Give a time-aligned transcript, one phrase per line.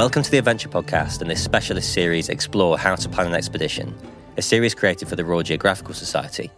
[0.00, 3.94] Welcome to the Adventure Podcast and this specialist series Explore How to Plan an Expedition,
[4.38, 6.50] a series created for the Royal Geographical Society.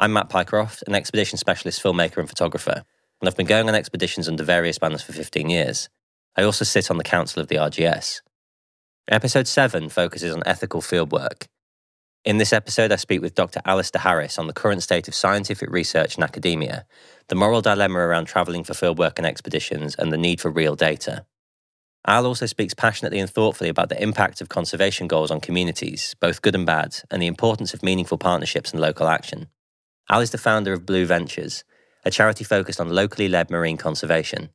[0.00, 2.82] I'm Matt Pycroft, an expedition specialist filmmaker and photographer,
[3.20, 5.90] and I've been going on expeditions under various banners for 15 years.
[6.36, 8.22] I also sit on the council of the RGS.
[9.08, 11.48] Episode 7 focuses on ethical fieldwork.
[12.24, 13.60] In this episode, I speak with Dr.
[13.66, 16.86] Alasdair Harris on the current state of scientific research and academia,
[17.28, 21.26] the moral dilemma around travelling for fieldwork and expeditions, and the need for real data.
[22.06, 26.42] Al also speaks passionately and thoughtfully about the impact of conservation goals on communities, both
[26.42, 29.48] good and bad, and the importance of meaningful partnerships and local action.
[30.10, 31.62] Al is the founder of Blue Ventures,
[32.04, 34.48] a charity focused on locally led marine conservation.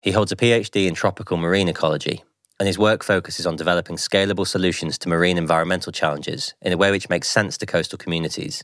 [0.00, 2.22] He holds a PhD in tropical marine ecology,
[2.60, 6.92] and his work focuses on developing scalable solutions to marine environmental challenges in a way
[6.92, 8.62] which makes sense to coastal communities.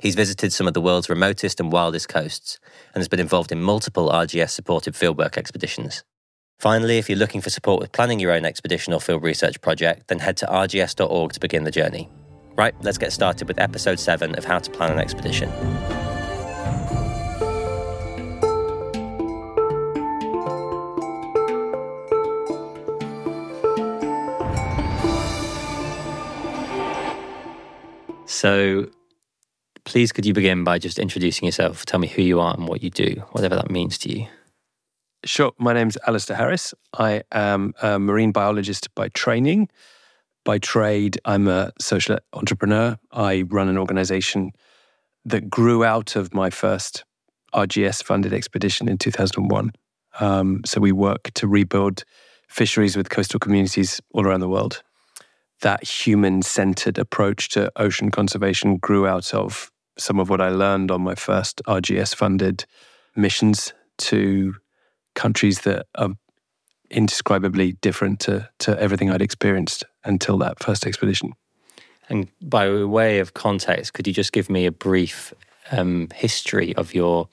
[0.00, 2.58] He's visited some of the world's remotest and wildest coasts
[2.94, 6.02] and has been involved in multiple RGS supported fieldwork expeditions.
[6.60, 10.08] Finally, if you're looking for support with planning your own expedition or field research project,
[10.08, 12.06] then head to rgs.org to begin the journey.
[12.54, 15.50] Right, let's get started with episode 7 of How to Plan an Expedition.
[28.26, 28.90] So,
[29.84, 31.86] please could you begin by just introducing yourself?
[31.86, 34.26] Tell me who you are and what you do, whatever that means to you.
[35.24, 35.52] Sure.
[35.58, 36.72] My name's Alasdair Harris.
[36.98, 39.68] I am a marine biologist by training.
[40.44, 42.96] By trade, I'm a social entrepreneur.
[43.12, 44.52] I run an organization
[45.26, 47.04] that grew out of my first
[47.52, 49.72] RGS funded expedition in 2001.
[50.20, 52.04] Um, so we work to rebuild
[52.48, 54.82] fisheries with coastal communities all around the world.
[55.60, 60.90] That human centered approach to ocean conservation grew out of some of what I learned
[60.90, 62.64] on my first RGS funded
[63.14, 64.54] missions to
[65.14, 66.10] countries that are
[66.90, 71.34] indescribably different to, to everything I'd experienced until that first expedition.
[72.08, 75.32] And by way of context, could you just give me a brief
[75.70, 77.28] um, history of your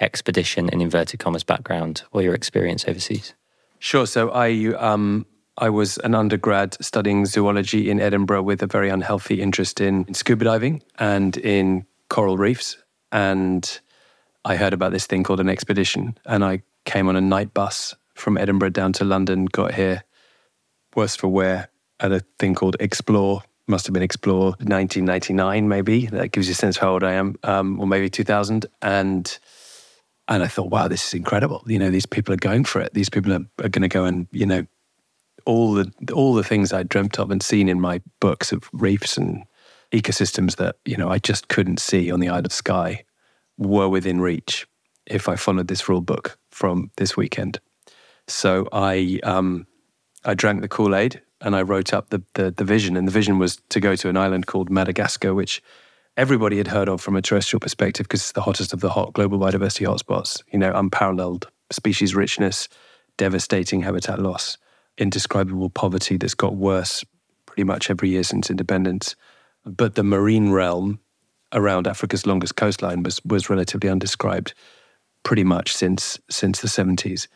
[0.00, 3.34] expedition in inverted commas background or your experience overseas?
[3.78, 4.06] Sure.
[4.06, 5.24] So I um,
[5.56, 10.14] I was an undergrad studying zoology in Edinburgh with a very unhealthy interest in, in
[10.14, 12.76] scuba diving and in coral reefs.
[13.10, 13.80] And
[14.44, 17.94] I heard about this thing called an expedition, and I came on a night bus
[18.14, 20.04] from Edinburgh down to London, got here,
[20.94, 23.42] worse for wear, at a thing called Explore.
[23.66, 26.06] Must have been Explore 1999, maybe.
[26.06, 28.66] That gives you a sense of how old I am, um, or maybe 2000.
[28.80, 29.38] And
[30.28, 31.62] and I thought, wow, this is incredible.
[31.66, 32.92] You know, these people are going for it.
[32.92, 34.66] These people are, are going to go and you know
[35.48, 39.16] all the all the things I dreamt of and seen in my books of reefs
[39.16, 39.44] and
[39.92, 43.04] ecosystems that you know I just couldn't see on the Isle of Skye
[43.56, 44.66] were within reach
[45.08, 47.60] if I followed this rule book from this weekend.
[48.26, 49.66] So I um,
[50.24, 52.96] I drank the Kool Aid and I wrote up the, the, the vision.
[52.96, 55.62] And the vision was to go to an island called Madagascar, which
[56.16, 59.12] everybody had heard of from a terrestrial perspective because it's the hottest of the hot
[59.12, 60.42] global biodiversity hotspots.
[60.52, 62.68] You know, unparalleled species richness,
[63.16, 64.58] devastating habitat loss,
[64.96, 67.04] indescribable poverty that's got worse
[67.46, 69.14] pretty much every year since independence.
[69.64, 71.00] But the marine realm
[71.52, 74.54] around Africa's longest coastline was was relatively undescribed
[75.22, 77.28] pretty much since since the 70s.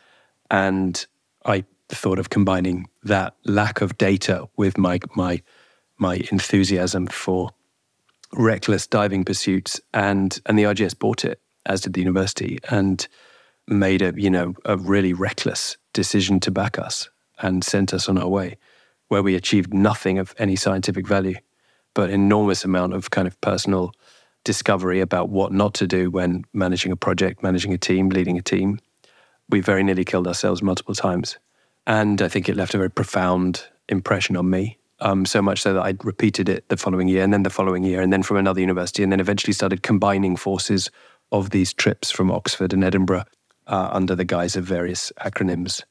[0.49, 1.05] And
[1.45, 5.41] I thought of combining that lack of data with my my
[5.97, 7.51] my enthusiasm for
[8.33, 13.07] reckless diving pursuits and and the RGS bought it as did the university and
[13.67, 18.17] made a you know a really reckless decision to back us and sent us on
[18.17, 18.57] our way
[19.09, 21.35] where we achieved nothing of any scientific value
[21.93, 23.93] but enormous amount of kind of personal
[24.43, 28.41] discovery about what not to do when managing a project, managing a team, leading a
[28.41, 28.79] team.
[29.49, 31.37] We very nearly killed ourselves multiple times.
[31.85, 34.77] And I think it left a very profound impression on me.
[34.99, 37.83] Um, so much so that I repeated it the following year, and then the following
[37.83, 40.89] year, and then from another university, and then eventually started combining forces
[41.31, 43.25] of these trips from Oxford and Edinburgh
[43.67, 45.83] uh, under the guise of various acronyms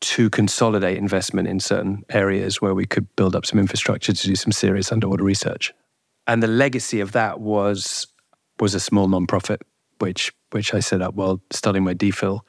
[0.00, 4.36] to consolidate investment in certain areas where we could build up some infrastructure to do
[4.36, 5.72] some serious underwater research
[6.28, 8.06] and the legacy of that was
[8.60, 9.62] was a small nonprofit,
[9.98, 12.40] which which I set up while studying my DPhil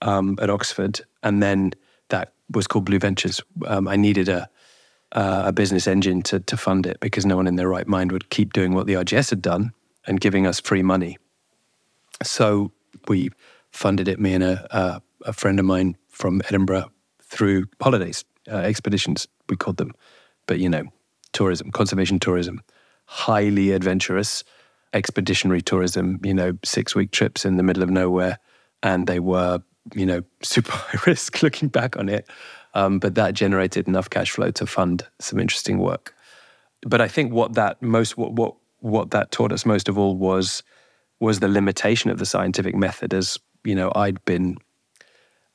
[0.00, 1.72] um, at Oxford, and then
[2.08, 3.40] that was called Blue Ventures.
[3.66, 4.48] Um, I needed a
[5.12, 8.10] uh, a business engine to to fund it because no one in their right mind
[8.10, 9.72] would keep doing what the RGS had done
[10.06, 11.18] and giving us free money.
[12.22, 12.72] So
[13.08, 13.28] we
[13.70, 16.90] funded it, me and a, a, friend of mine from Edinburgh,
[17.22, 19.92] through holidays, uh, expeditions we called them,
[20.46, 20.84] but you know,
[21.32, 22.60] tourism, conservation tourism
[23.12, 24.42] highly adventurous
[24.94, 28.38] expeditionary tourism, you know, six week trips in the middle of nowhere.
[28.82, 29.62] And they were,
[29.94, 32.26] you know, super high risk looking back on it.
[32.74, 36.14] Um, but that generated enough cash flow to fund some interesting work.
[36.80, 40.16] But I think what that most what what what that taught us most of all
[40.16, 40.62] was
[41.20, 43.12] was the limitation of the scientific method.
[43.12, 44.56] As you know, I'd been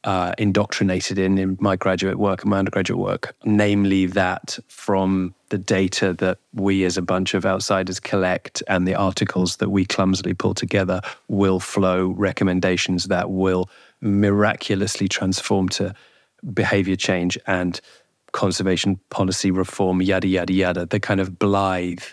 [0.07, 5.57] uh, indoctrinated in in my graduate work and my undergraduate work, namely that from the
[5.57, 10.33] data that we as a bunch of outsiders collect and the articles that we clumsily
[10.33, 13.69] pull together will flow recommendations that will
[13.99, 15.93] miraculously transform to
[16.53, 17.81] behavior change and
[18.31, 22.03] conservation policy reform, yada, yada, yada, the kind of blithe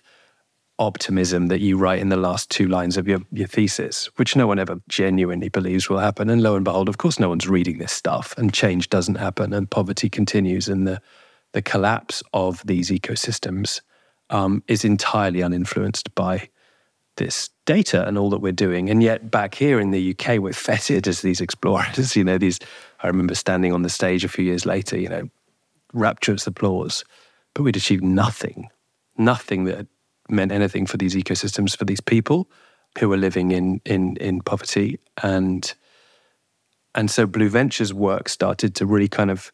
[0.79, 4.47] optimism that you write in the last two lines of your, your thesis, which no
[4.47, 6.29] one ever genuinely believes will happen.
[6.29, 9.53] And lo and behold, of course, no one's reading this stuff, and change doesn't happen,
[9.53, 11.01] and poverty continues, and the,
[11.53, 13.81] the collapse of these ecosystems
[14.31, 16.49] um, is entirely uninfluenced by
[17.17, 18.91] this data and all that we're doing.
[18.91, 22.17] And yet, back here in the UK, we're feted as these explorers.
[22.17, 22.59] You know, these.
[23.01, 24.99] I remember standing on the stage a few years later.
[24.99, 25.31] You know,
[25.93, 27.05] rapturous applause,
[27.55, 28.69] but we'd achieved nothing,
[29.17, 29.87] nothing that
[30.29, 32.49] meant anything for these ecosystems, for these people
[32.99, 35.75] who were living in in in poverty, and
[36.95, 39.53] and so Blue Ventures work started to really kind of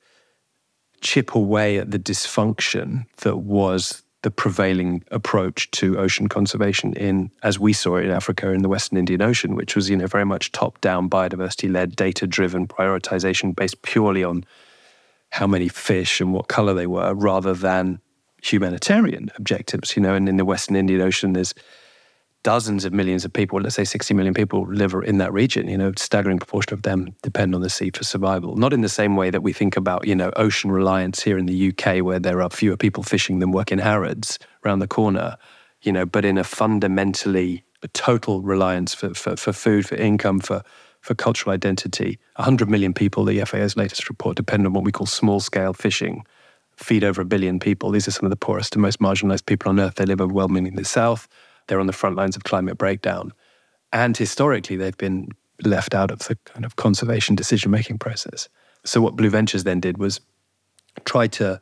[1.00, 7.58] chip away at the dysfunction that was the prevailing approach to ocean conservation in, as
[7.58, 10.26] we saw it in Africa in the Western Indian Ocean, which was, you know, very
[10.26, 14.44] much top-down, biodiversity-led, data-driven prioritization based purely on
[15.31, 17.99] how many fish and what color they were, rather than
[18.43, 19.97] humanitarian objectives.
[19.97, 21.55] You know, and in the Western Indian Ocean, there's
[22.43, 25.69] dozens of millions of people, let's say 60 million people live in that region.
[25.69, 28.57] You know, staggering proportion of them depend on the sea for survival.
[28.57, 31.47] Not in the same way that we think about, you know, ocean reliance here in
[31.47, 35.37] the UK, where there are fewer people fishing than work in Harrods around the corner,
[35.83, 40.41] you know, but in a fundamentally a total reliance for, for, for food, for income,
[40.41, 40.63] for
[41.01, 42.19] for cultural identity.
[42.37, 46.27] 100 million people, the FAO's latest report, depend on what we call small scale fishing
[46.82, 47.91] feed over a billion people.
[47.91, 49.97] These are some of the poorest and most marginalized people on earth.
[49.97, 51.29] They live overwhelmingly in the south.
[51.67, 53.32] They're on the front lines of climate breakdown.
[53.93, 55.29] And historically, they've been
[55.65, 58.49] left out of the kind of conservation decision making process.
[58.85, 60.21] So, what Blue Ventures then did was
[61.05, 61.61] try to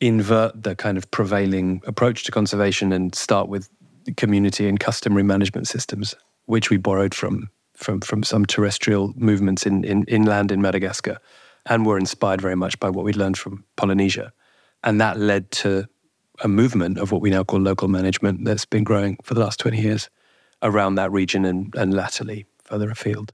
[0.00, 3.68] invert the kind of prevailing approach to conservation and start with
[4.16, 6.14] community and customary management systems,
[6.46, 11.18] which we borrowed from from, from some terrestrial movements in, in inland in Madagascar
[11.66, 14.32] and were inspired very much by what we'd learned from Polynesia.
[14.82, 15.86] And that led to
[16.42, 19.60] a movement of what we now call local management that's been growing for the last
[19.60, 20.10] 20 years
[20.62, 23.32] around that region and, and latterly further afield.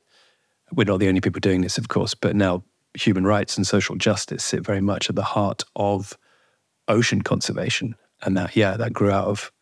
[0.73, 2.65] We're not the only people doing this, of course, but now
[2.95, 6.19] human rights and social justice sit very much at the heart of
[6.89, 7.95] ocean conservation.
[8.23, 9.53] And that, yeah, that grew out of,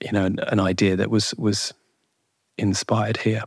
[0.00, 1.72] you know, an, an idea that was was
[2.58, 3.44] inspired here.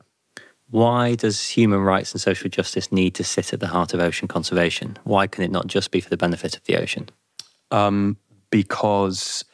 [0.70, 4.28] Why does human rights and social justice need to sit at the heart of ocean
[4.28, 4.98] conservation?
[5.04, 7.10] Why can it not just be for the benefit of the ocean?
[7.72, 8.18] Um,
[8.50, 9.46] because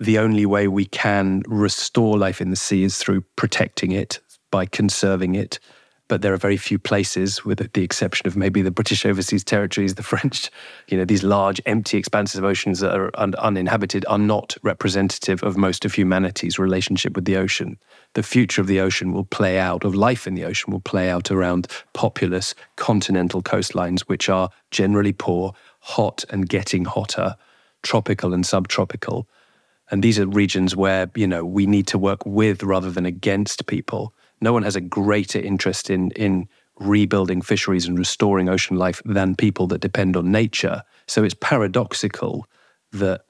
[0.00, 4.18] the only way we can restore life in the sea is through protecting it,
[4.50, 5.60] by conserving it,
[6.10, 9.94] but there are very few places, with the exception of maybe the British overseas territories,
[9.94, 10.50] the French,
[10.88, 15.40] you know, these large, empty expanses of oceans that are un- uninhabited are not representative
[15.44, 17.78] of most of humanity's relationship with the ocean.
[18.14, 21.08] The future of the ocean will play out, of life in the ocean will play
[21.08, 27.36] out around populous continental coastlines, which are generally poor, hot and getting hotter,
[27.84, 29.28] tropical and subtropical.
[29.92, 33.68] And these are regions where, you know, we need to work with rather than against
[33.68, 39.02] people no one has a greater interest in in rebuilding fisheries and restoring ocean life
[39.04, 40.82] than people that depend on nature.
[41.06, 42.46] So it's paradoxical
[42.92, 43.22] that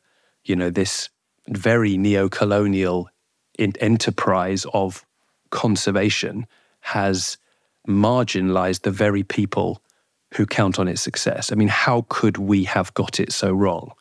[0.44, 1.08] you know this
[1.48, 3.08] very neo-colonial
[3.58, 5.04] enterprise of
[5.50, 6.46] conservation
[6.80, 7.36] has
[7.88, 9.82] marginalized the very people
[10.34, 11.50] who count on its success.
[11.50, 13.92] I mean, how could we have got it so wrong?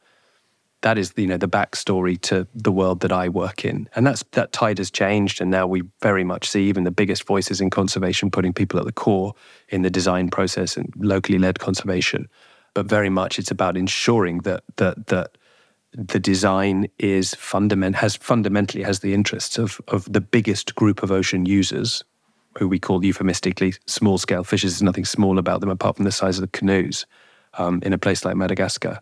[0.81, 4.23] That is you know the backstory to the world that I work in, and that's
[4.31, 7.69] that tide has changed, and now we very much see even the biggest voices in
[7.69, 9.33] conservation putting people at the core
[9.69, 12.27] in the design process and locally led conservation.
[12.73, 15.37] But very much it's about ensuring that that that
[15.91, 21.11] the design is fundament has fundamentally has the interests of of the biggest group of
[21.11, 22.03] ocean users,
[22.57, 24.73] who we call euphemistically small scale fishers.
[24.73, 27.05] There's nothing small about them apart from the size of the canoes
[27.57, 29.01] um, in a place like Madagascar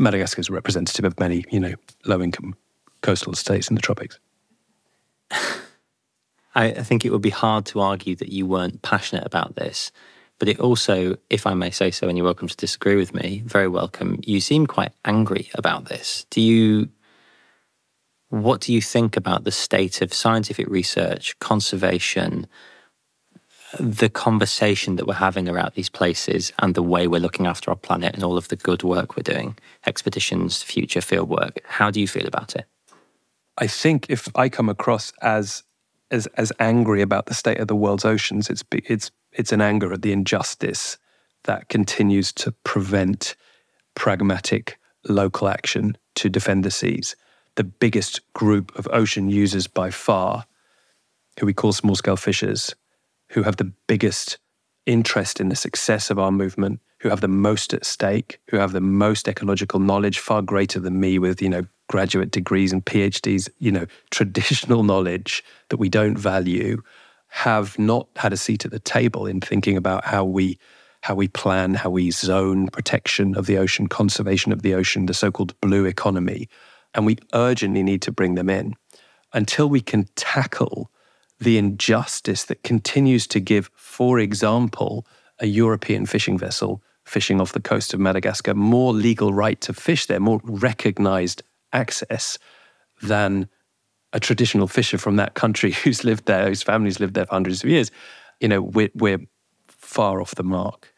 [0.00, 1.74] Madagascar is representative of many, you know,
[2.04, 2.54] low-income
[3.02, 4.18] coastal states in the tropics.
[6.54, 9.92] I, I think it would be hard to argue that you weren't passionate about this,
[10.38, 13.42] but it also, if I may say so, and you're welcome to disagree with me,
[13.46, 14.18] very welcome.
[14.24, 16.26] You seem quite angry about this.
[16.30, 16.88] Do you?
[18.28, 22.48] What do you think about the state of scientific research, conservation,
[23.78, 27.76] the conversation that we're having around these places and the way we're looking after our
[27.76, 29.56] planet and all of the good work we're doing,
[29.86, 32.66] expeditions, future field work, how do you feel about it?
[33.58, 35.62] I think if I come across as
[36.10, 39.92] as as angry about the state of the world's oceans, it's it's it's an anger
[39.92, 40.98] at the injustice
[41.44, 43.36] that continues to prevent
[43.94, 44.78] pragmatic
[45.08, 47.16] local action to defend the seas.
[47.54, 50.44] The biggest group of ocean users by far,
[51.40, 52.74] who we call small scale fishers,
[53.30, 54.38] who have the biggest
[54.86, 58.72] interest in the success of our movement, who have the most at stake, who have
[58.72, 63.48] the most ecological knowledge, far greater than me with, you know, graduate degrees and PhDs,
[63.58, 66.82] you know, traditional knowledge that we don't value,
[67.28, 70.58] have not had a seat at the table in thinking about how we
[71.02, 75.14] how we plan, how we zone protection of the ocean, conservation of the ocean, the
[75.14, 76.48] so-called blue economy.
[76.94, 78.74] And we urgently need to bring them in.
[79.32, 80.90] Until we can tackle
[81.38, 85.06] the injustice that continues to give, for example,
[85.38, 90.06] a European fishing vessel fishing off the coast of Madagascar more legal right to fish
[90.06, 92.36] there, more recognized access
[93.00, 93.48] than
[94.12, 97.62] a traditional fisher from that country who's lived there, whose family's lived there for hundreds
[97.62, 97.90] of years.
[98.40, 99.20] You know, we're, we're
[99.68, 100.92] far off the mark.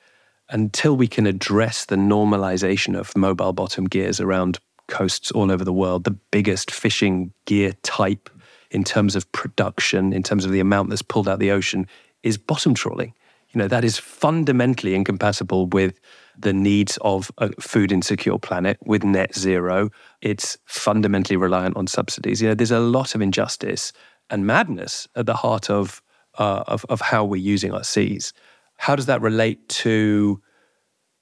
[0.51, 5.75] Until we can address the normalization of mobile bottom gears around coasts all over the
[5.75, 8.31] world, the biggest fishing gear type
[8.71, 11.87] in terms of production, in terms of the amount that's pulled out the ocean,
[12.23, 13.15] is bottom trawling.
[13.51, 16.01] You know, that is fundamentally incompatible with
[16.39, 19.91] the needs of a food insecure planet with net zero.
[20.21, 22.43] It's fundamentally reliant on subsidies.
[22.43, 23.93] You know, there's a lot of injustice
[24.31, 26.03] and madness at the heart of,
[26.39, 28.35] uh, of, of how we're using our seas.
[28.77, 30.41] How does that relate to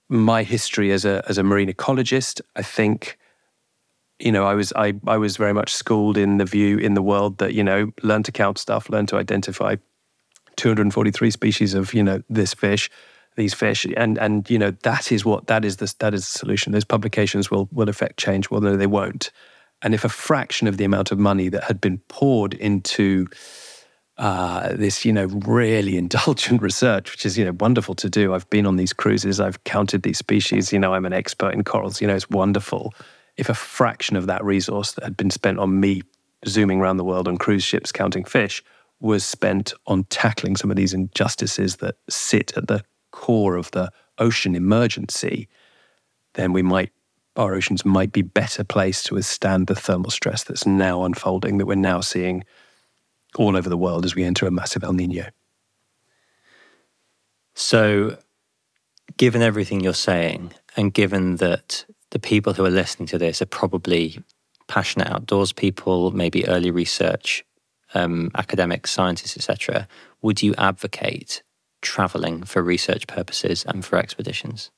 [0.09, 2.41] my history as a, as a marine ecologist?
[2.57, 3.19] I think
[4.19, 7.03] you know, I was I, I was very much schooled in the view in the
[7.03, 9.77] world that you know, learn to count stuff, learn to identify
[10.57, 12.91] 243 species of you know this fish,
[13.37, 16.39] these fish, and and you know that is what that is the that is the
[16.39, 16.73] solution.
[16.73, 19.31] Those publications will will affect change, well no they won't.
[19.83, 23.27] And if a fraction of the amount of money that had been poured into
[24.17, 28.33] uh, this, you know, really indulgent research, which is, you know, wonderful to do.
[28.33, 31.65] I've been on these cruises, I've counted these species, you know, I'm an expert in
[31.65, 32.95] corals, you know, it's wonderful
[33.37, 36.03] if a fraction of that resource that had been spent on me
[36.47, 38.63] zooming around the world on cruise ships counting fish
[39.01, 43.91] was spent on tackling some of these injustices that sit at the core of the
[44.19, 45.49] ocean emergency,
[46.35, 46.93] then we might
[47.37, 51.67] our oceans might be better placed to withstand the thermal stress that's now unfolding that
[51.67, 52.43] we're now seeing
[53.37, 55.27] all over the world as we enter a massive El Nino.
[57.55, 58.17] So,
[59.19, 61.85] given everything you're saying, and given that
[62.17, 64.19] the people who are listening to this are probably
[64.69, 67.45] passionate outdoors people, maybe early research,
[67.93, 69.87] um, academics, scientists, etc.
[70.23, 71.43] Would you advocate
[71.83, 74.71] traveling for research purposes and for expeditions?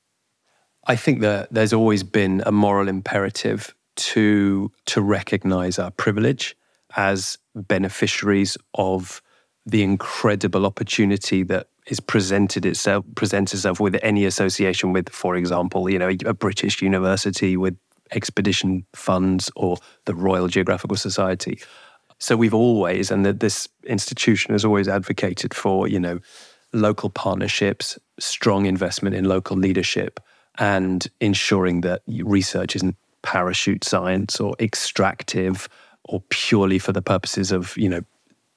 [0.88, 3.73] I think that there's always been a moral imperative
[4.09, 6.57] to to recognize our privilege
[6.97, 9.23] as beneficiaries of
[9.64, 15.90] the incredible opportunity that is presented itself presents itself with any association with, for example,
[15.90, 17.76] you know, a British university with
[18.12, 21.61] expedition funds or the Royal Geographical Society.
[22.18, 26.18] So we've always, and this institution has always advocated for, you know,
[26.73, 30.21] local partnerships, strong investment in local leadership,
[30.59, 35.68] and ensuring that research isn't parachute science or extractive
[36.04, 38.02] or purely for the purposes of, you know,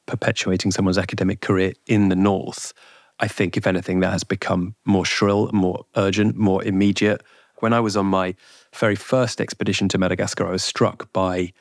[0.08, 2.74] perpetuating someone's academic career in the North.
[3.22, 7.22] I think, if anything, that has become more shrill, more urgent, more immediate.
[7.60, 8.36] When I was on my
[8.76, 11.54] very first expedition to Madagascar, I was struck by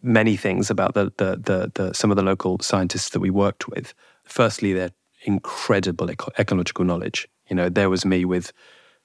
[0.00, 3.68] many things about the, the, the, the some of the local scientists that we worked
[3.68, 3.92] with.
[4.24, 4.90] Firstly, their
[5.24, 7.28] incredible eco- ecological knowledge.
[7.48, 8.52] You know, there was me with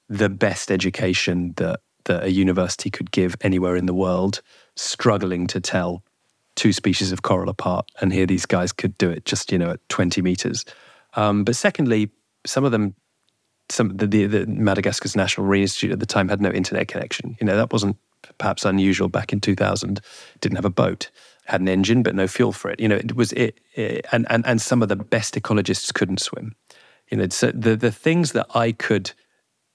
[0.07, 4.41] the best education that, that a university could give anywhere in the world,
[4.75, 6.03] struggling to tell
[6.55, 7.89] two species of coral apart.
[8.01, 10.65] And here these guys could do it just, you know, at 20 meters.
[11.13, 12.11] Um, but secondly,
[12.45, 12.95] some of them,
[13.69, 17.35] some the, the, the Madagascar's National Marine Institute at the time had no internet connection.
[17.39, 17.97] You know, that wasn't
[18.37, 20.01] perhaps unusual back in 2000.
[20.39, 21.09] Didn't have a boat,
[21.45, 22.79] had an engine, but no fuel for it.
[22.79, 26.19] You know, it was it, it and, and, and some of the best ecologists couldn't
[26.19, 26.55] swim.
[27.09, 29.11] You know, so the, the things that I could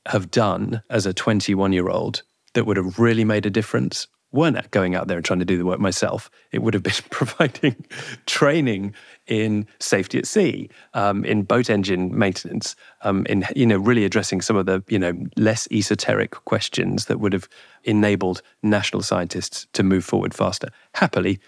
[0.06, 2.22] have done as a 21 year old
[2.54, 5.56] that would have really made a difference weren't going out there and trying to do
[5.56, 6.30] the work myself.
[6.52, 7.84] It would have been providing
[8.26, 8.94] training
[9.26, 14.40] in safety at sea, um, in boat engine maintenance, um, in you know really addressing
[14.40, 17.48] some of the you know less esoteric questions that would have
[17.84, 20.68] enabled national scientists to move forward faster.
[20.94, 21.40] Happily,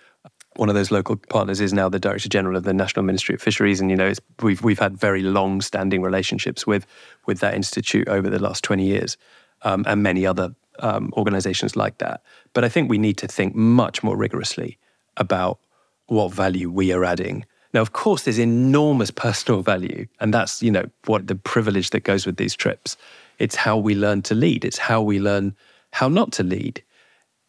[0.56, 3.42] one of those local partners is now the Director General of the National Ministry of
[3.42, 6.86] Fisheries, and you know we've we've had very long-standing relationships with
[7.26, 9.16] with that institute over the last twenty years,
[9.62, 12.22] um, and many other um, organisations like that.
[12.52, 14.78] But I think we need to think much more rigorously
[15.16, 15.58] about
[16.06, 17.44] what value we are adding.
[17.74, 22.04] Now, of course, there's enormous personal value, and that's you know what the privilege that
[22.04, 22.96] goes with these trips.
[23.38, 24.64] It's how we learn to lead.
[24.64, 25.54] It's how we learn
[25.92, 26.82] how not to lead.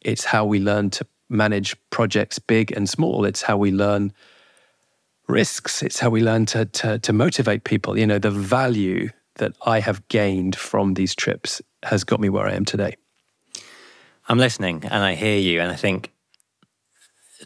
[0.02, 3.26] It's how we learn to manage projects big and small.
[3.26, 4.14] It's how we learn
[5.28, 5.84] risks.
[5.84, 7.98] It's how we learn to, to, to motivate people.
[7.98, 12.48] You know, the value that I have gained from these trips has got me where
[12.48, 12.96] I am today.
[14.30, 16.12] I'm listening and I hear you, and I think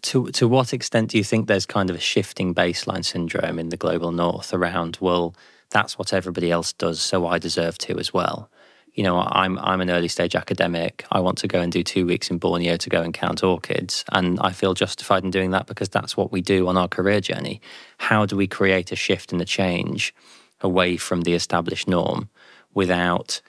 [0.02, 3.70] to to what extent do you think there's kind of a shifting baseline syndrome in
[3.70, 5.36] the global north around well
[5.70, 8.50] that's what everybody else does so I deserve to as well
[8.94, 11.06] you know, I'm I'm an early stage academic.
[11.12, 14.06] I want to go and do two weeks in Borneo to go and count orchids,
[14.12, 17.20] and I feel justified in doing that because that's what we do on our career
[17.20, 17.60] journey.
[17.98, 20.14] How do we create a shift and a change
[20.62, 22.30] away from the established norm
[22.74, 23.42] without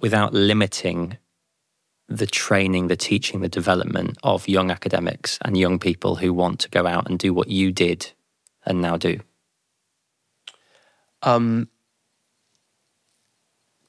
[0.00, 1.18] without limiting
[2.08, 6.70] the training, the teaching, the development of young academics and young people who want to
[6.70, 8.12] go out and do what you did
[8.64, 9.18] and now do?
[11.22, 11.68] Um,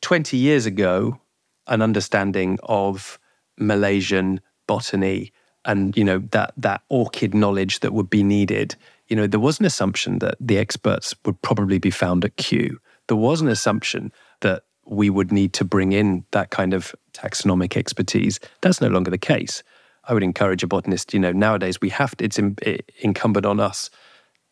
[0.01, 1.19] 20 years ago,
[1.67, 3.19] an understanding of
[3.57, 5.31] Malaysian botany
[5.65, 8.75] and you know that that orchid knowledge that would be needed
[9.07, 12.79] you know there was an assumption that the experts would probably be found at Kew
[13.07, 17.75] there was an assumption that we would need to bring in that kind of taxonomic
[17.75, 18.39] expertise.
[18.61, 19.63] That's no longer the case.
[20.05, 22.55] I would encourage a botanist you know nowadays we have to, it's in,
[22.99, 23.89] incumbent on us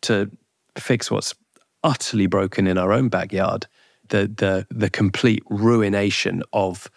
[0.02, 0.30] to
[0.76, 1.34] fix what's
[1.82, 3.66] utterly broken in our own backyard
[4.08, 6.90] the the the complete ruination of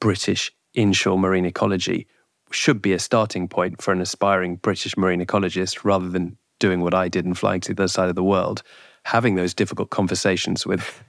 [0.00, 2.06] British inshore marine ecology.
[2.50, 6.94] Should be a starting point for an aspiring British marine ecologist rather than doing what
[6.94, 8.62] I did and flying to the other side of the world,
[9.04, 11.02] having those difficult conversations with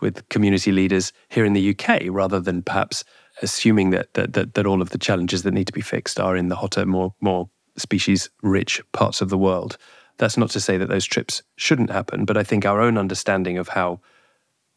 [0.00, 3.04] with community leaders here in the UK rather than perhaps
[3.40, 6.36] assuming that that that, that all of the challenges that need to be fixed are
[6.36, 9.76] in the hotter, more more species rich parts of the world.
[10.18, 13.58] That's not to say that those trips shouldn't happen, but I think our own understanding
[13.58, 14.00] of how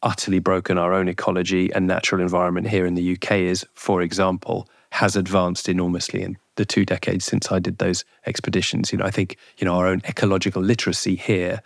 [0.02, 4.68] utterly broken our own ecology and natural environment here in the UK is, for example,
[4.92, 8.92] has advanced enormously in the two decades since I did those expeditions.
[8.92, 11.60] You know, I think, you know, our own ecological literacy here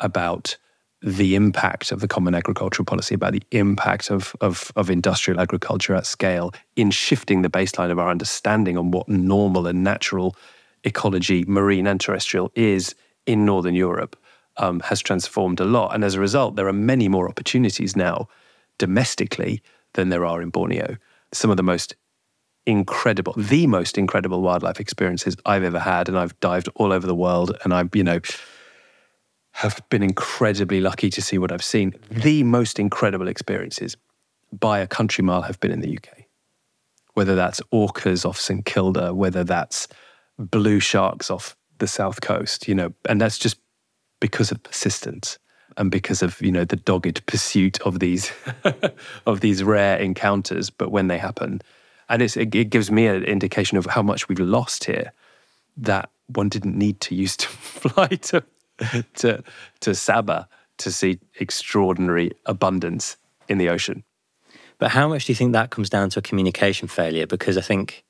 [0.00, 0.56] about
[1.02, 5.94] the impact of the common agricultural policy, about the impact of, of, of industrial agriculture
[5.94, 10.36] at scale in shifting the baseline of our understanding on what normal and natural
[10.84, 12.94] ecology, marine and terrestrial, is
[13.26, 14.16] in Northern Europe
[14.56, 15.94] um, has transformed a lot.
[15.94, 18.28] And as a result, there are many more opportunities now
[18.78, 19.62] domestically
[19.94, 20.96] than there are in Borneo.
[21.32, 21.94] Some of the most
[22.66, 26.08] incredible, the most incredible wildlife experiences I've ever had.
[26.08, 28.20] And I've dived all over the world and I've, you know,
[29.52, 31.94] have been incredibly lucky to see what I've seen.
[32.10, 33.96] The most incredible experiences
[34.52, 36.24] by a country mile have been in the UK.
[37.14, 39.88] Whether that's orcas off St Kilda, whether that's
[40.38, 43.58] blue sharks off the south coast, you know, and that's just
[44.20, 45.38] because of persistence
[45.76, 48.30] and because of you know the dogged pursuit of these
[49.26, 51.60] of these rare encounters but when they happen
[52.08, 55.12] and it, it gives me an indication of how much we've lost here
[55.76, 58.44] that one didn't need to use to fly to
[59.14, 59.42] to
[59.80, 60.46] to Sabah
[60.78, 63.16] to see extraordinary abundance
[63.48, 64.04] in the ocean
[64.78, 67.60] but how much do you think that comes down to a communication failure because i
[67.60, 68.04] think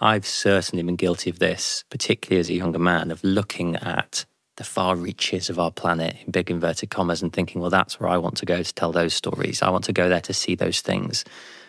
[0.00, 4.24] i've certainly been guilty of this particularly as a younger man of looking at
[4.56, 8.08] the far reaches of our planet in big inverted commas and thinking, well, that's where
[8.08, 9.62] I want to go to tell those stories.
[9.62, 11.24] I want to go there to see those things.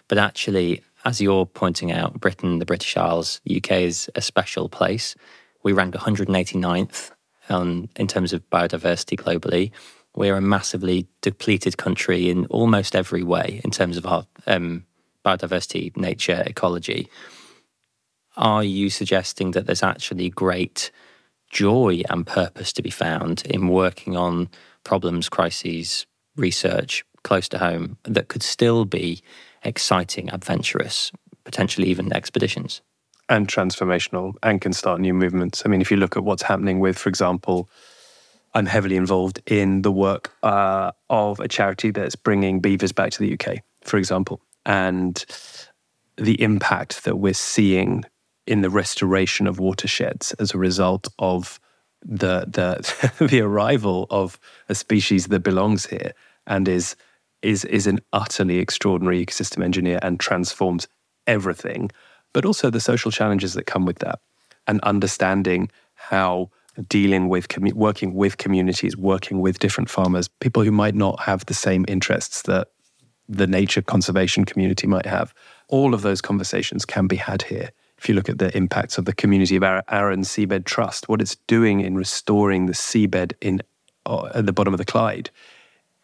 [0.08, 5.16] But actually, as you're pointing out, Britain, the British Isles, UK is a special place.
[5.64, 7.12] We rank 189th
[7.50, 9.72] on, in terms of biodiversity globally.
[10.16, 14.86] We're a massively depleted country in almost every way in terms of our um,
[15.24, 17.08] biodiversity, nature, ecology.
[18.36, 20.92] Are you suggesting that there's actually great
[21.50, 24.50] joy and purpose to be found in working on
[24.84, 26.06] problems, crises,
[26.36, 29.22] research close to home that could still be
[29.64, 31.12] exciting, adventurous,
[31.44, 32.82] potentially even expeditions.
[33.30, 35.64] And transformational and can start new movements.
[35.66, 37.70] I mean, if you look at what's happening with, for example,
[38.54, 43.20] I'm heavily involved in the work uh, of a charity that's bringing beavers back to
[43.20, 45.26] the UK, for example, and
[46.16, 48.04] the impact that we're seeing
[48.46, 51.60] in the restoration of watersheds as a result of
[52.02, 56.14] the the the arrival of a species that belongs here
[56.46, 56.96] and is
[57.42, 60.88] is is an utterly extraordinary ecosystem engineer and transforms
[61.28, 61.92] everything,
[62.38, 64.20] but also the social challenges that come with that.
[64.68, 66.52] and understanding how
[66.88, 71.44] dealing with commu- working with communities, working with different farmers, people who might not have
[71.46, 72.68] the same interests that
[73.28, 75.34] the nature conservation community might have.
[75.68, 77.72] All of those conversations can be had here.
[77.98, 81.38] If you look at the impacts of the community of Arran Seabed Trust, what it's
[81.48, 83.62] doing in restoring the seabed in
[84.06, 85.32] uh, at the bottom of the Clyde,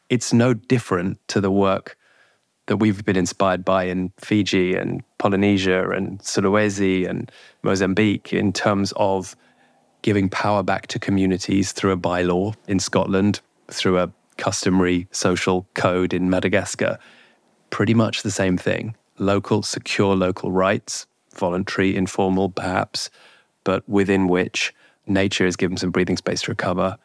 [0.10, 1.96] it's no different to the work
[2.68, 8.94] that we've been inspired by in Fiji and Polynesia and Sulawesi and Mozambique in terms
[8.96, 9.36] of
[10.02, 16.14] giving power back to communities through a bylaw in Scotland, through a customary social code
[16.14, 16.98] in Madagascar.
[17.70, 18.96] Pretty much the same thing.
[19.18, 23.10] Local, secure local rights, voluntary, informal perhaps,
[23.64, 24.74] but within which
[25.08, 26.98] nature is given some breathing space to recover,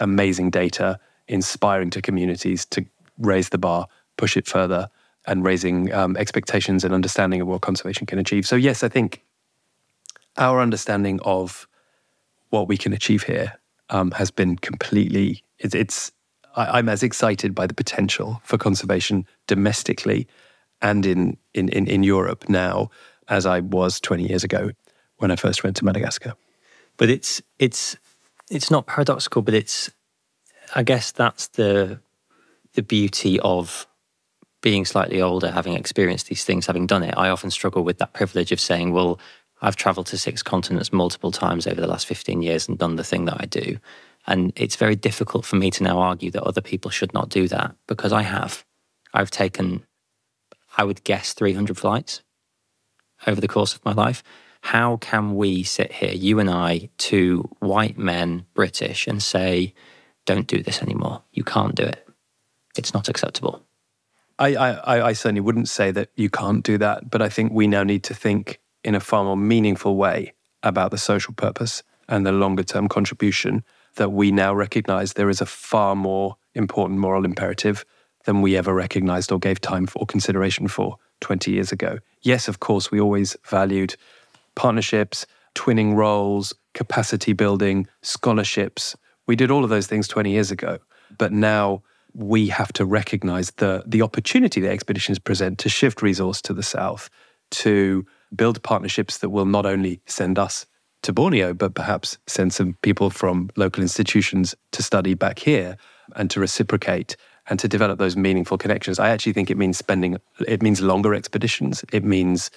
[0.00, 0.98] amazing data,
[1.28, 2.84] inspiring to communities to
[3.18, 4.88] raise the bar, push it further,
[5.26, 8.46] and raising um, expectations and understanding of what conservation can achieve.
[8.46, 9.22] So, yes, I think
[10.36, 11.66] our understanding of
[12.50, 13.54] what we can achieve here
[13.90, 15.42] um, has been completely.
[15.58, 16.12] It's, it's
[16.56, 20.26] I, am as excited by the potential for conservation domestically
[20.80, 22.90] and in, in, in, in Europe now
[23.28, 24.70] as I was 20 years ago
[25.18, 26.34] when I first went to Madagascar.
[26.96, 27.96] But it's it's
[28.50, 29.90] it's not paradoxical, but it's
[30.74, 32.00] I guess that's the
[32.74, 33.86] the beauty of
[34.62, 37.14] being slightly older, having experienced these things, having done it.
[37.16, 39.20] I often struggle with that privilege of saying, well,
[39.60, 43.04] I've traveled to six continents multiple times over the last 15 years and done the
[43.04, 43.78] thing that I do.
[44.26, 47.48] And it's very difficult for me to now argue that other people should not do
[47.48, 48.64] that because I have.
[49.12, 49.84] I've taken,
[50.76, 52.22] I would guess, 300 flights
[53.26, 54.22] over the course of my life.
[54.62, 59.74] How can we sit here, you and I, two white men, British, and say,
[60.24, 61.22] don't do this anymore?
[61.32, 62.06] You can't do it.
[62.78, 63.64] It's not acceptable.
[64.42, 67.68] I, I, I certainly wouldn't say that you can't do that, but I think we
[67.68, 70.32] now need to think in a far more meaningful way
[70.64, 73.62] about the social purpose and the longer term contribution
[73.96, 77.84] that we now recognize there is a far more important moral imperative
[78.24, 81.98] than we ever recognized or gave time for or consideration for 20 years ago.
[82.22, 83.94] Yes, of course, we always valued
[84.56, 85.24] partnerships,
[85.54, 88.96] twinning roles, capacity building, scholarships.
[89.26, 90.78] We did all of those things 20 years ago.
[91.16, 91.82] But now
[92.14, 96.62] we have to recognize the, the opportunity that expeditions present to shift resource to the
[96.62, 97.08] south,
[97.50, 100.66] to build partnerships that will not only send us
[101.02, 105.76] to Borneo, but perhaps send some people from local institutions to study back here
[106.16, 107.16] and to reciprocate
[107.48, 108.98] and to develop those meaningful connections.
[108.98, 111.84] I actually think it means spending, it means longer expeditions.
[111.92, 112.50] It means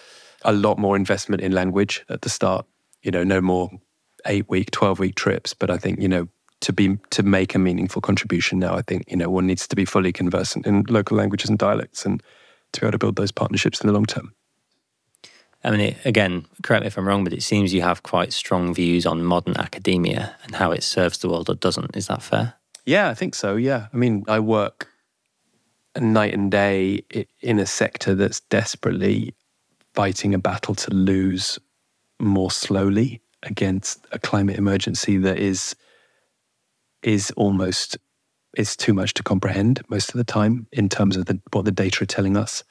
[0.43, 2.65] a lot more investment in language at the start.
[3.01, 3.71] You know, no more
[4.25, 5.53] eight week, 12 week trips.
[5.53, 6.27] But I think, you know,
[6.61, 9.75] to be to make a meaningful contribution now, I think, you know, one needs to
[9.75, 12.21] be fully conversant in local languages and dialects and
[12.73, 14.33] to be able to build those partnerships in the long term.
[15.63, 18.33] I mean, it, again, correct me if I'm wrong, but it seems you have quite
[18.33, 21.95] strong views on modern academia and how it serves the world or doesn't.
[21.95, 22.53] Is that fair?
[22.85, 23.55] Yeah, I think so.
[23.55, 23.87] Yeah.
[23.91, 24.89] I mean, I work
[25.99, 27.03] night and day
[27.41, 29.33] in a sector that's desperately
[29.93, 31.57] fighting a battle to lose
[32.19, 35.75] more slowly against a climate emergency that is
[37.05, 37.97] is almost
[38.57, 41.71] is too much to comprehend most of the time in terms of the, what the
[41.71, 42.63] data are telling us.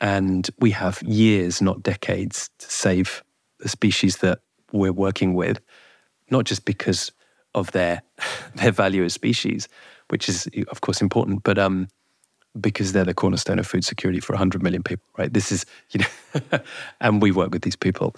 [0.00, 3.24] And we have years, not decades, to save
[3.60, 4.40] the species that
[4.72, 5.60] we're working with,
[6.30, 7.10] not just because
[7.54, 8.02] of their
[8.54, 9.68] their value as species,
[10.08, 11.88] which is of course important, but um,
[12.60, 15.32] because they're the cornerstone of food security for 100 million people, right?
[15.32, 16.60] This is, you know,
[17.00, 18.14] and we work with these people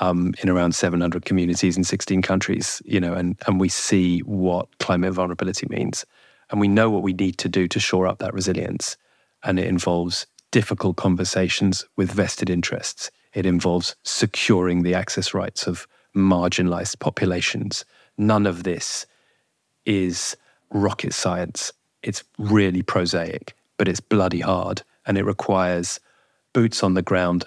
[0.00, 4.78] um, in around 700 communities in 16 countries, you know, and, and we see what
[4.78, 6.04] climate vulnerability means.
[6.50, 8.96] And we know what we need to do to shore up that resilience.
[9.42, 13.10] And it involves difficult conversations with vested interests.
[13.34, 17.84] It involves securing the access rights of marginalized populations.
[18.18, 19.06] None of this
[19.86, 20.36] is
[20.70, 21.72] rocket science.
[22.02, 26.00] It's really prosaic, but it's bloody hard and it requires
[26.52, 27.46] boots on the ground.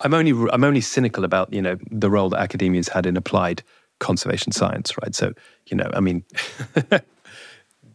[0.00, 3.16] I'm only I'm only cynical about, you know, the role that academia has had in
[3.16, 3.62] applied
[3.98, 5.14] conservation science, right?
[5.14, 5.32] So,
[5.66, 6.24] you know, I mean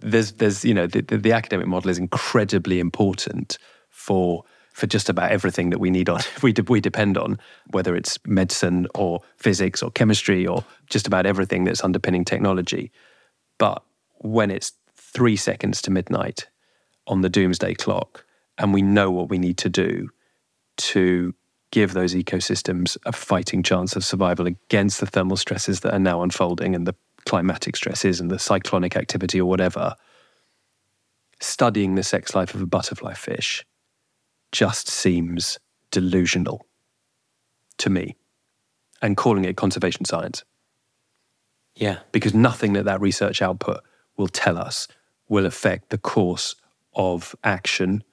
[0.04, 3.58] there's there's you know the, the, the academic model is incredibly important
[3.90, 7.40] for for just about everything that we need on we de- we depend on
[7.72, 12.92] whether it's medicine or physics or chemistry or just about everything that's underpinning technology
[13.58, 13.84] but
[14.18, 16.48] when it's 3 seconds to midnight
[17.08, 18.26] on the doomsday clock
[18.58, 20.10] and we know what we need to do
[20.76, 21.34] to
[21.74, 26.22] give those ecosystems a fighting chance of survival against the thermal stresses that are now
[26.22, 26.94] unfolding and the
[27.26, 29.96] climatic stresses and the cyclonic activity or whatever
[31.40, 33.66] studying the sex life of a butterfly fish
[34.52, 35.58] just seems
[35.90, 36.64] delusional
[37.80, 38.16] to me.
[39.02, 40.46] and calling it conservation science.
[41.76, 41.98] Yeah.
[42.12, 43.82] Because nothing that that research output
[44.16, 44.88] will tell us
[45.28, 46.56] will affect the course
[46.96, 48.04] of action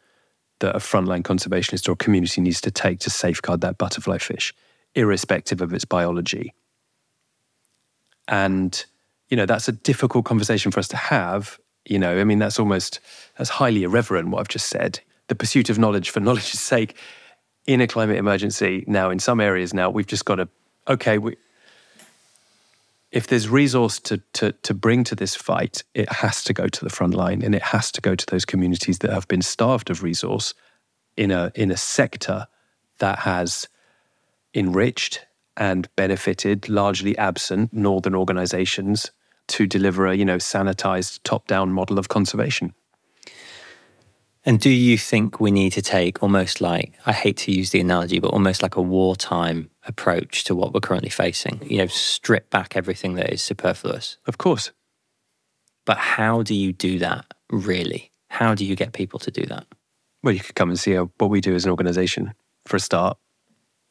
[0.61, 4.55] that a frontline conservationist or community needs to take to safeguard that butterfly fish,
[4.95, 6.55] irrespective of its biology.
[8.29, 8.85] And,
[9.29, 11.59] you know, that's a difficult conversation for us to have.
[11.85, 13.01] You know, I mean, that's almost,
[13.37, 15.01] that's highly irreverent, what I've just said.
[15.29, 16.97] The pursuit of knowledge for knowledge's sake
[17.67, 20.49] in a climate emergency now, in some areas now, we've just got to,
[20.89, 21.37] okay, we,
[23.13, 26.85] if there's resource to, to, to bring to this fight, it has to go to
[26.85, 29.91] the front line and it has to go to those communities that have been starved
[29.91, 30.55] of resource
[31.17, 32.47] in a, in a sector
[32.99, 33.69] that has
[34.55, 39.11] enriched and benefited largely absent northern organizations
[39.49, 42.73] to deliver a you know sanitized top down model of conservation.
[44.47, 47.81] And do you think we need to take almost like, I hate to use the
[47.81, 51.61] analogy, but almost like a wartime approach to what we're currently facing?
[51.65, 54.19] You know, strip back everything that is superfluous.
[54.27, 54.73] Of course.
[55.87, 58.11] But how do you do that, really?
[58.29, 59.67] How do you get people to do that?
[60.23, 62.35] Well, you could come and see what we do as an organization.
[62.67, 63.17] For a start,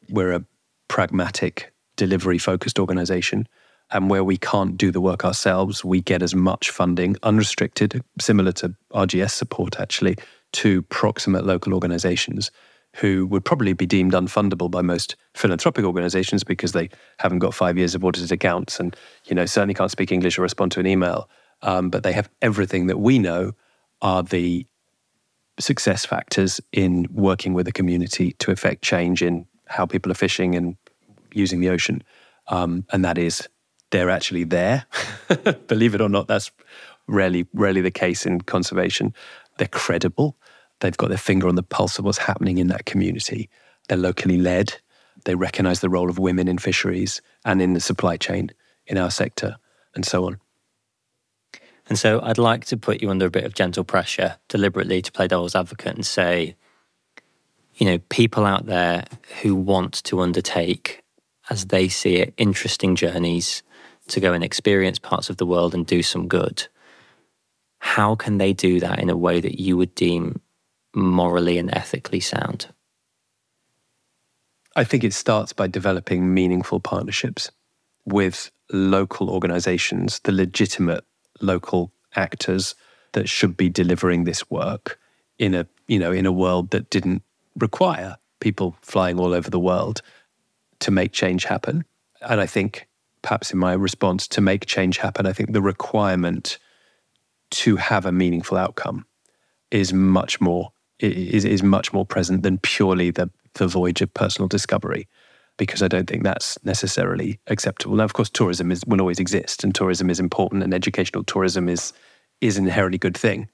[0.09, 0.45] we're a
[0.87, 3.47] pragmatic, delivery focused organization.
[3.91, 8.51] And where we can't do the work ourselves, we get as much funding, unrestricted, similar
[8.53, 10.15] to RGS support actually,
[10.53, 12.51] to proximate local organizations
[12.99, 17.77] who would probably be deemed unfundable by most philanthropic organizations because they haven't got five
[17.77, 20.87] years of audited accounts and you know certainly can't speak english or respond to an
[20.87, 21.29] email.
[21.61, 23.53] Um, but they have everything that we know
[24.01, 24.65] are the
[25.59, 30.55] success factors in working with a community to affect change in how people are fishing
[30.55, 30.77] and
[31.33, 32.01] using the ocean.
[32.47, 33.47] Um, and that is
[33.91, 34.85] they're actually there.
[35.67, 36.51] Believe it or not that's
[37.07, 39.13] rarely rarely the case in conservation.
[39.57, 40.37] They're credible.
[40.79, 43.49] They've got their finger on the pulse of what's happening in that community.
[43.87, 44.75] They're locally led.
[45.25, 48.51] They recognize the role of women in fisheries and in the supply chain
[48.87, 49.57] in our sector,
[49.93, 50.39] and so on.
[51.87, 55.11] And so I'd like to put you under a bit of gentle pressure deliberately to
[55.11, 56.55] play devil's advocate and say,
[57.75, 59.05] you know, people out there
[59.41, 61.03] who want to undertake,
[61.49, 63.63] as they see it, interesting journeys
[64.07, 66.67] to go and experience parts of the world and do some good
[67.79, 70.39] how can they do that in a way that you would deem
[70.93, 72.67] morally and ethically sound?
[74.75, 77.51] I think it starts by developing meaningful partnerships
[78.05, 81.03] with local organizations, the legitimate
[81.41, 82.75] local actors
[83.13, 84.99] that should be delivering this work
[85.37, 87.23] in a you know in a world that didn't
[87.55, 90.01] require people flying all over the world
[90.79, 91.83] to make change happen.
[92.21, 92.87] And I think
[93.21, 96.57] perhaps in my response to make change happen, I think the requirement
[97.51, 99.05] to have a meaningful outcome
[99.71, 104.47] is much more is, is much more present than purely the, the voyage of personal
[104.47, 105.07] discovery
[105.57, 107.95] because I don't think that's necessarily acceptable.
[107.95, 111.67] Now, of course, tourism is, will always exist, and tourism is important, and educational tourism
[111.67, 111.93] is
[112.39, 113.49] is an inherently good thing.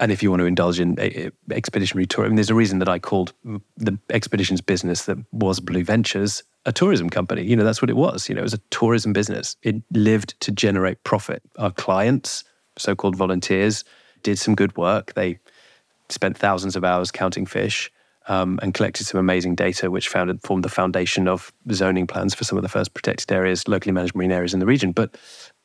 [0.00, 2.88] And if you want to indulge in eh, eh, expeditionary tourism, there's a reason that
[2.88, 3.32] I called
[3.76, 7.44] the expeditions business that was Blue Ventures a tourism company.
[7.44, 8.28] You know, that's what it was.
[8.28, 9.54] You know, it was a tourism business.
[9.62, 11.42] It lived to generate profit.
[11.58, 12.42] Our clients
[12.78, 13.84] so called volunteers,
[14.22, 15.14] did some good work.
[15.14, 15.38] They
[16.08, 17.90] spent thousands of hours counting fish
[18.28, 22.58] um, and collected some amazing data, which formed the foundation of zoning plans for some
[22.58, 24.92] of the first protected areas, locally managed marine areas in the region.
[24.92, 25.16] But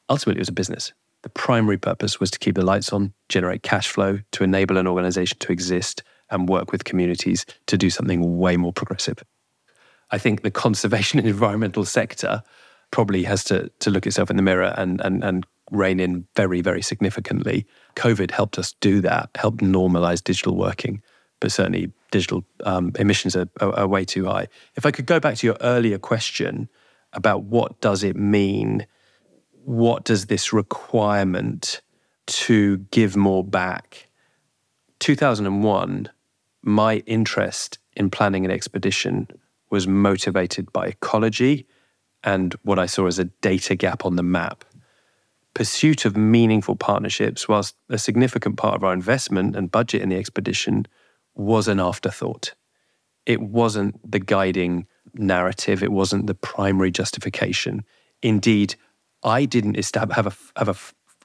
[0.10, 0.94] ultimately, it was a business.
[1.22, 4.88] The primary purpose was to keep the lights on, generate cash flow, to enable an
[4.88, 9.24] organization to exist and work with communities to do something way more progressive.
[10.12, 12.44] I think the conservation and environmental sector
[12.92, 16.62] probably has to, to look itself in the mirror and, and, and rein in very,
[16.62, 17.66] very significantly.
[17.96, 21.02] COVID helped us do that, helped normalize digital working,
[21.40, 24.48] but certainly digital um, emissions are, are, are way too high.
[24.76, 26.70] If I could go back to your earlier question
[27.14, 28.86] about what does it mean,
[29.64, 31.82] what does this requirement
[32.28, 34.08] to give more back?
[35.00, 36.10] 2001,
[36.62, 39.28] my interest in planning an expedition
[39.70, 41.68] was motivated by ecology
[42.24, 44.66] and what I saw as a data gap on the map
[45.54, 50.16] pursuit of meaningful partnerships, whilst a significant part of our investment and budget in the
[50.16, 50.86] expedition
[51.36, 52.54] was an afterthought.
[53.26, 57.84] It wasn't the guiding narrative, it wasn't the primary justification.
[58.22, 58.76] Indeed,
[59.24, 60.76] I didn't have a, have a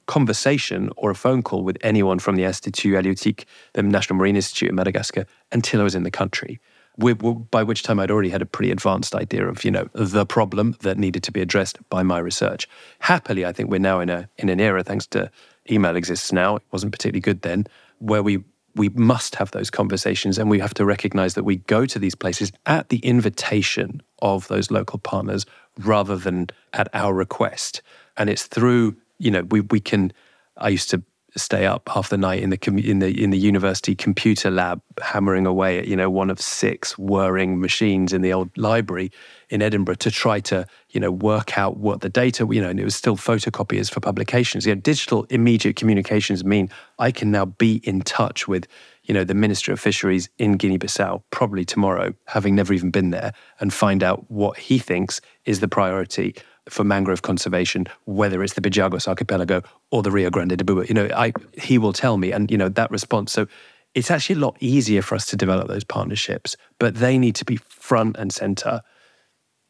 [0.06, 4.68] conversation or a phone call with anyone from the Institut Halieutique, the National Marine Institute
[4.68, 6.60] in Madagascar, until I was in the country
[6.96, 10.76] by which time I'd already had a pretty advanced idea of, you know, the problem
[10.80, 12.68] that needed to be addressed by my research.
[13.00, 15.30] Happily, I think we're now in a in an era, thanks to
[15.70, 16.56] email exists now.
[16.56, 17.66] It wasn't particularly good then,
[17.98, 18.44] where we
[18.76, 22.14] we must have those conversations and we have to recognize that we go to these
[22.14, 25.46] places at the invitation of those local partners
[25.78, 27.82] rather than at our request.
[28.16, 30.12] And it's through, you know, we, we can,
[30.56, 31.02] I used to
[31.36, 35.46] stay up half the night in the in the in the university computer lab hammering
[35.46, 39.10] away at you know one of six whirring machines in the old library
[39.50, 42.78] in Edinburgh to try to you know work out what the data you know and
[42.78, 44.64] it was still photocopiers for publications.
[44.64, 48.68] You know digital immediate communications mean I can now be in touch with
[49.02, 53.32] you know the minister of fisheries in Guinea-Bissau probably tomorrow having never even been there
[53.60, 56.34] and find out what he thinks is the priority
[56.68, 60.88] for mangrove conservation, whether it's the Bijagos archipelago or the Rio Grande de Buba.
[60.88, 63.32] You know, I, he will tell me, and you know that response.
[63.32, 63.46] So
[63.94, 67.44] it's actually a lot easier for us to develop those partnerships, but they need to
[67.44, 68.82] be front and center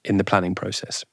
[0.05, 1.05] in the planning process.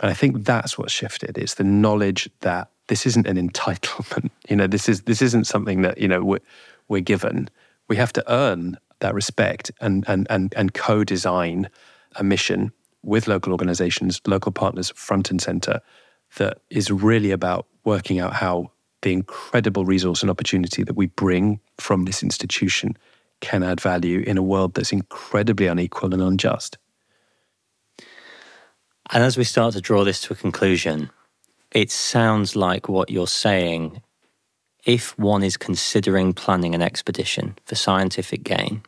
[0.00, 1.36] And I think that's what's shifted.
[1.36, 4.30] It's the knowledge that this isn't an entitlement.
[4.48, 6.40] You know, this is this isn't something that you know we're,
[6.88, 7.48] we're given.
[7.88, 11.68] We have to earn that respect and and and and co-design
[12.16, 15.80] a mission with local organizations, local partners front and center
[16.36, 18.70] that is really about working out how
[19.02, 22.96] the incredible resource and opportunity that we bring from this institution
[23.40, 26.76] can add value in a world that's incredibly unequal and unjust.
[29.12, 31.10] And as we start to draw this to a conclusion,
[31.72, 34.02] it sounds like what you're saying
[34.84, 38.82] if one is considering planning an expedition for scientific gain,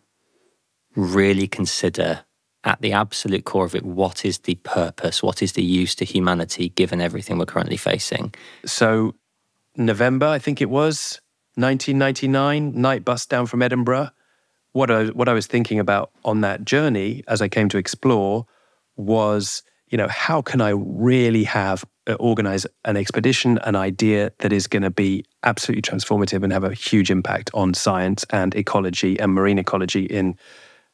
[0.97, 2.25] really consider
[2.65, 5.23] at the absolute core of it, what is the purpose?
[5.23, 8.35] What is the use to humanity given everything we're currently facing?
[8.65, 9.15] So,
[9.77, 11.21] November, I think it was
[11.57, 14.11] 1999, night bus down from Edinburgh.
[14.73, 18.47] What I, what I was thinking about on that journey as I came to explore
[18.97, 24.53] was, you know, how can I really have uh, organize an expedition, an idea that
[24.53, 29.19] is going to be absolutely transformative and have a huge impact on science and ecology
[29.21, 30.37] and marine ecology in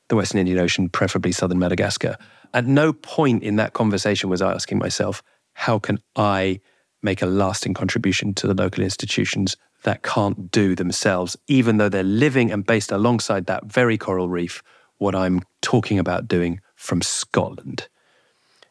[0.09, 2.17] the Western Indian Ocean, preferably southern Madagascar.
[2.55, 5.23] At no point in that conversation was I asking myself,
[5.55, 6.61] how can I
[7.03, 12.03] make a lasting contribution to the local institutions that can't do themselves, even though they're
[12.03, 14.63] living and based alongside that very coral reef,
[14.97, 17.89] what I'm talking about doing from Scotland.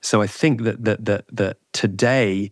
[0.02, 2.52] So I think that that that that today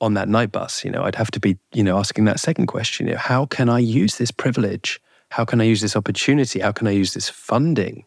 [0.00, 2.66] on that night bus, you know, I'd have to be, you know, asking that second
[2.66, 6.60] question, you know, how can I use this privilege how can I use this opportunity?
[6.60, 8.04] How can I use this funding?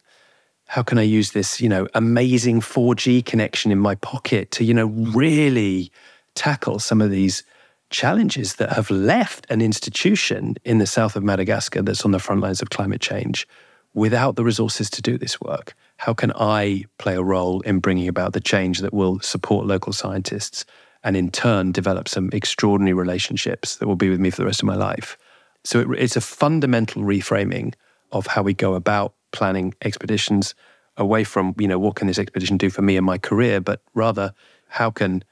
[0.66, 4.74] How can I use this, you know, amazing 4G connection in my pocket to, you
[4.74, 5.92] know, really
[6.34, 7.42] tackle some of these
[7.90, 12.40] challenges that have left an institution in the south of Madagascar that's on the front
[12.40, 13.46] lines of climate change
[13.94, 15.74] without the resources to do this work?
[15.98, 19.92] How can I play a role in bringing about the change that will support local
[19.92, 20.64] scientists
[21.04, 24.62] and in turn develop some extraordinary relationships that will be with me for the rest
[24.62, 25.18] of my life?
[25.64, 27.74] So it, it's a fundamental reframing
[28.10, 30.54] of how we go about planning expeditions
[30.96, 33.80] away from, you know, what can this expedition do for me and my career, but
[33.94, 34.34] rather,
[34.68, 35.24] how can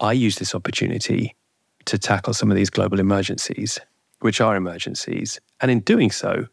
[0.00, 1.34] I use this opportunity
[1.86, 3.78] to tackle some of these global emergencies,
[4.20, 6.46] which are emergencies, and in doing so,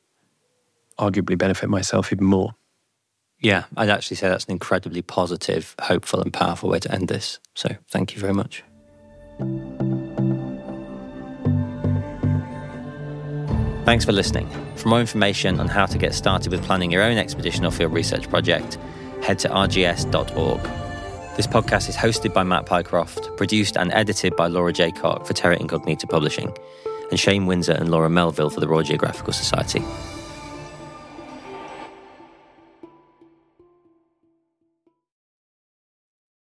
[0.99, 2.55] arguably benefit myself even more.
[3.39, 7.39] Yeah, I'd actually say that's an incredibly positive, hopeful, and powerful way to end this.
[7.55, 8.63] So thank you very much.
[13.83, 14.47] Thanks for listening.
[14.75, 17.93] For more information on how to get started with planning your own expedition or field
[17.93, 18.77] research project,
[19.23, 20.61] head to rgs.org.
[21.35, 25.57] This podcast is hosted by Matt Pycroft, produced and edited by Laura Jaycock for Terra
[25.57, 26.55] Incognita Publishing,
[27.09, 29.81] and Shane Winser and Laura Melville for the Royal Geographical Society.